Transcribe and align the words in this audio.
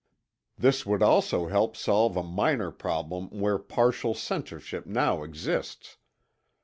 This 0.57 0.83
would 0.83 1.03
also 1.03 1.45
help 1.45 1.77
solve 1.77 2.17
a 2.17 2.23
minor 2.23 2.71
problem 2.71 3.29
where 3.29 3.59
partial 3.59 4.15
censorship 4.15 4.87
now 4.87 5.21
exists. 5.21 5.97